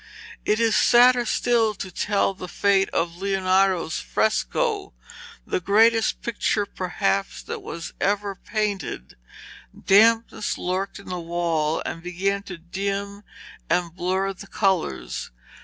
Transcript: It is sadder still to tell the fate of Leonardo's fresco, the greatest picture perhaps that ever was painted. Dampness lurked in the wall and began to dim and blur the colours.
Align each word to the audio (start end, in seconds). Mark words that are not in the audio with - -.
It 0.45 0.59
is 0.59 0.75
sadder 0.75 1.25
still 1.27 1.75
to 1.75 1.91
tell 1.91 2.33
the 2.33 2.47
fate 2.47 2.89
of 2.89 3.17
Leonardo's 3.17 3.99
fresco, 3.99 4.95
the 5.45 5.59
greatest 5.59 6.23
picture 6.23 6.65
perhaps 6.65 7.43
that 7.43 7.61
ever 8.01 8.29
was 8.33 8.41
painted. 8.49 9.15
Dampness 9.85 10.57
lurked 10.57 10.97
in 10.97 11.05
the 11.09 11.19
wall 11.19 11.83
and 11.85 12.01
began 12.01 12.41
to 12.49 12.57
dim 12.57 13.21
and 13.69 13.95
blur 13.95 14.33
the 14.33 14.47
colours. 14.47 15.29